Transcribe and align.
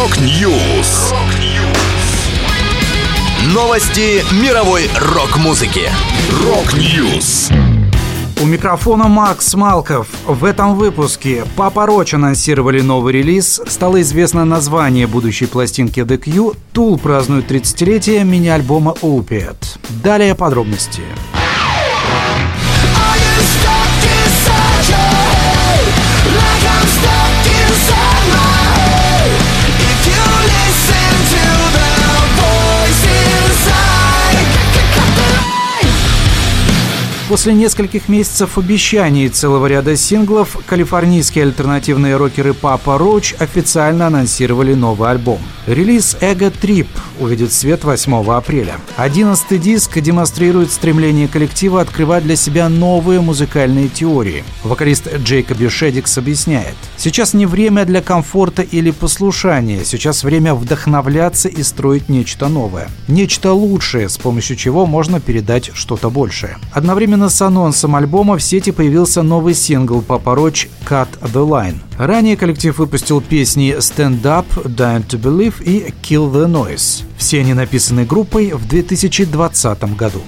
Rock 0.00 0.50
News. 0.50 1.12
Новости 3.52 4.24
мировой 4.42 4.88
рок-музыки. 4.98 5.90
Rock 6.42 6.90
News. 6.90 7.50
У 8.40 8.46
микрофона 8.46 9.08
Макс 9.08 9.52
Малков. 9.52 10.06
В 10.26 10.46
этом 10.46 10.76
выпуске 10.76 11.44
Papa 11.54 11.84
Roach 11.84 12.14
анонсировали 12.14 12.80
новый 12.80 13.12
релиз, 13.12 13.60
стало 13.66 14.00
известно 14.00 14.46
название 14.46 15.06
будущей 15.06 15.44
пластинки 15.44 16.00
The 16.00 16.16
Cure, 16.16 16.54
Tool 16.72 16.98
празднует 16.98 17.50
30-летие 17.50 18.24
мини-альбома 18.24 18.94
Opiate. 19.02 19.78
Далее 20.02 20.34
подробности. 20.34 21.02
После 37.30 37.54
нескольких 37.54 38.08
месяцев 38.08 38.58
обещаний 38.58 39.28
целого 39.28 39.66
ряда 39.66 39.94
синглов, 39.94 40.56
калифорнийские 40.66 41.44
альтернативные 41.44 42.16
рокеры 42.16 42.54
Papa 42.54 42.98
Roach 42.98 43.34
официально 43.38 44.08
анонсировали 44.08 44.74
новый 44.74 45.08
альбом. 45.08 45.38
Релиз 45.68 46.16
«Ego 46.20 46.50
Trip» 46.50 46.88
увидит 47.20 47.52
свет 47.52 47.84
8 47.84 48.28
апреля. 48.32 48.78
Одиннадцатый 48.96 49.58
диск 49.58 50.00
демонстрирует 50.00 50.72
стремление 50.72 51.28
коллектива 51.28 51.80
открывать 51.82 52.24
для 52.24 52.34
себя 52.34 52.68
новые 52.68 53.20
музыкальные 53.20 53.88
теории. 53.88 54.42
Вокалист 54.64 55.14
Джейкоби 55.18 55.68
Шедикс 55.68 56.18
объясняет. 56.18 56.74
«Сейчас 56.96 57.32
не 57.32 57.46
время 57.46 57.84
для 57.84 58.02
комфорта 58.02 58.62
или 58.62 58.90
послушания, 58.90 59.84
сейчас 59.84 60.24
время 60.24 60.56
вдохновляться 60.56 61.48
и 61.48 61.62
строить 61.62 62.08
нечто 62.08 62.48
новое. 62.48 62.88
Нечто 63.06 63.52
лучшее, 63.52 64.08
с 64.08 64.18
помощью 64.18 64.56
чего 64.56 64.84
можно 64.84 65.20
передать 65.20 65.70
что-то 65.74 66.10
большее». 66.10 66.58
Одновременно 66.72 67.19
Одновременно 67.20 67.36
с 67.36 67.42
анонсом 67.42 67.96
альбома 67.96 68.38
в 68.38 68.42
сети 68.42 68.70
появился 68.70 69.22
новый 69.22 69.52
сингл 69.52 70.00
Papa 70.00 70.34
Roach 70.34 70.68
«Cut 70.88 71.08
the 71.20 71.46
Line». 71.46 71.76
Ранее 71.98 72.34
коллектив 72.34 72.78
выпустил 72.78 73.20
песни 73.20 73.76
«Stand 73.76 74.22
Up», 74.22 74.46
«Dying 74.64 75.06
to 75.06 75.20
Believe» 75.20 75.62
и 75.62 75.92
«Kill 76.02 76.32
the 76.32 76.46
Noise». 76.46 77.04
Все 77.18 77.40
они 77.40 77.52
написаны 77.52 78.06
группой 78.06 78.52
в 78.52 78.66
2020 78.66 79.96
году. 79.96 80.22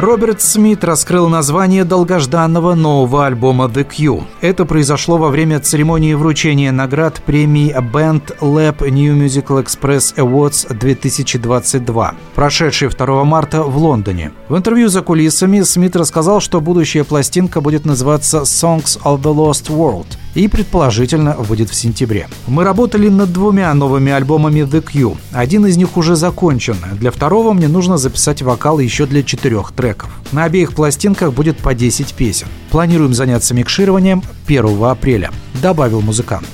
Роберт 0.00 0.40
Смит 0.40 0.84
раскрыл 0.84 1.28
название 1.28 1.84
долгожданного 1.84 2.74
нового 2.74 3.26
альбома 3.26 3.66
The 3.66 3.84
Q. 3.84 4.24
Это 4.40 4.64
произошло 4.64 5.18
во 5.18 5.28
время 5.28 5.60
церемонии 5.60 6.14
вручения 6.14 6.72
наград 6.72 7.20
премии 7.26 7.76
Band 7.78 8.38
Lab 8.40 8.88
New 8.88 9.14
Musical 9.14 9.62
Express 9.62 10.14
Awards 10.16 10.74
2022, 10.74 12.14
прошедшей 12.34 12.88
2 12.88 13.24
марта 13.24 13.64
в 13.64 13.76
Лондоне. 13.76 14.32
В 14.48 14.56
интервью 14.56 14.88
за 14.88 15.02
кулисами 15.02 15.60
Смит 15.60 15.94
рассказал, 15.94 16.40
что 16.40 16.62
будущая 16.62 17.04
пластинка 17.04 17.60
будет 17.60 17.84
называться 17.84 18.38
Songs 18.38 18.98
of 19.04 19.20
the 19.20 19.34
Lost 19.34 19.68
World 19.68 20.06
и, 20.34 20.48
предположительно, 20.48 21.34
выйдет 21.38 21.70
в 21.70 21.74
сентябре. 21.74 22.28
Мы 22.46 22.64
работали 22.64 23.08
над 23.08 23.32
двумя 23.32 23.72
новыми 23.74 24.12
альбомами 24.12 24.60
The 24.60 24.80
Q. 24.80 25.16
Один 25.32 25.66
из 25.66 25.76
них 25.76 25.96
уже 25.96 26.16
закончен. 26.16 26.76
Для 26.92 27.10
второго 27.10 27.52
мне 27.52 27.68
нужно 27.68 27.98
записать 27.98 28.42
вокал 28.42 28.78
еще 28.78 29.06
для 29.06 29.22
четырех 29.22 29.72
треков. 29.72 30.10
На 30.32 30.44
обеих 30.44 30.72
пластинках 30.72 31.32
будет 31.32 31.58
по 31.58 31.74
10 31.74 32.14
песен. 32.14 32.46
Планируем 32.70 33.14
заняться 33.14 33.54
микшированием 33.54 34.22
1 34.46 34.84
апреля, 34.84 35.30
добавил 35.60 36.00
музыкант. 36.00 36.48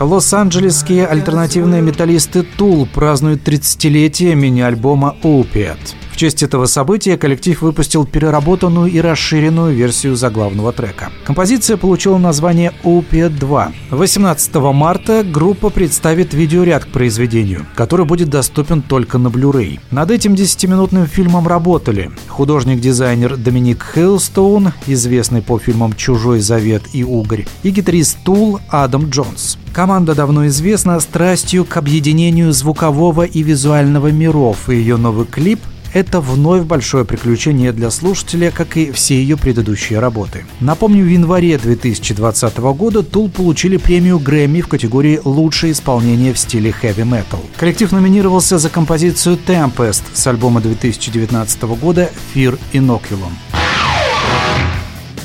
Лос-Анджелесские 0.00 1.06
альтернативные 1.06 1.82
металлисты 1.82 2.40
Tool 2.40 2.88
празднуют 2.92 3.46
30-летие 3.46 4.34
мини-альбома 4.34 5.14
Opiate 5.22 5.99
честь 6.20 6.42
этого 6.42 6.66
события 6.66 7.16
коллектив 7.16 7.62
выпустил 7.62 8.04
переработанную 8.04 8.92
и 8.92 9.00
расширенную 9.00 9.74
версию 9.74 10.16
заглавного 10.16 10.70
трека. 10.70 11.08
Композиция 11.24 11.78
получила 11.78 12.18
название 12.18 12.74
«Opiate 12.84 13.38
2». 13.38 13.72
18 13.88 14.54
марта 14.74 15.24
группа 15.24 15.70
представит 15.70 16.34
видеоряд 16.34 16.84
к 16.84 16.88
произведению, 16.88 17.64
который 17.74 18.04
будет 18.04 18.28
доступен 18.28 18.82
только 18.82 19.16
на 19.16 19.28
Blu-ray. 19.28 19.80
Над 19.90 20.10
этим 20.10 20.34
10-минутным 20.34 21.06
фильмом 21.06 21.48
работали 21.48 22.10
художник-дизайнер 22.28 23.38
Доминик 23.38 23.82
Хейлстоун, 23.94 24.74
известный 24.86 25.40
по 25.40 25.58
фильмам 25.58 25.94
«Чужой 25.94 26.40
завет» 26.40 26.82
и 26.92 27.02
«Угорь», 27.02 27.46
и 27.62 27.70
гитарист 27.70 28.18
Тул 28.24 28.60
Адам 28.68 29.08
Джонс. 29.08 29.56
Команда 29.72 30.14
давно 30.14 30.46
известна 30.48 31.00
страстью 31.00 31.64
к 31.64 31.78
объединению 31.78 32.52
звукового 32.52 33.22
и 33.22 33.42
визуального 33.42 34.08
миров, 34.08 34.68
и 34.68 34.74
ее 34.74 34.98
новый 34.98 35.24
клип 35.24 35.60
это 35.92 36.20
вновь 36.20 36.62
большое 36.62 37.04
приключение 37.04 37.72
для 37.72 37.90
слушателя, 37.90 38.50
как 38.50 38.76
и 38.76 38.92
все 38.92 39.14
ее 39.16 39.36
предыдущие 39.36 39.98
работы. 39.98 40.44
Напомню, 40.60 41.04
в 41.04 41.08
январе 41.08 41.58
2020 41.58 42.58
года 42.58 43.00
Tool 43.00 43.30
получили 43.30 43.76
премию 43.76 44.18
Грэмми 44.18 44.60
в 44.60 44.68
категории 44.68 45.20
«Лучшее 45.24 45.72
исполнение 45.72 46.32
в 46.32 46.38
стиле 46.38 46.74
metal». 46.80 47.40
Коллектив 47.56 47.90
номинировался 47.92 48.58
за 48.58 48.68
композицию 48.70 49.38
Tempest 49.46 50.02
с 50.12 50.26
альбома 50.26 50.60
2019 50.60 51.62
года 51.62 52.10
Fear 52.34 52.58
Inoculum. 52.72 53.32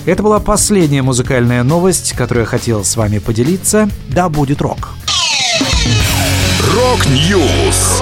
Это 0.05 0.21
была 0.21 0.39
последняя 0.39 1.01
музыкальная 1.01 1.63
новость, 1.63 2.13
которую 2.13 2.43
я 2.43 2.47
хотел 2.47 2.83
с 2.83 2.95
вами 2.95 3.17
поделиться. 3.17 3.89
Да 4.07 4.29
будет 4.29 4.61
рок! 4.61 4.93
Rock 6.75 7.31
News! 7.31 8.01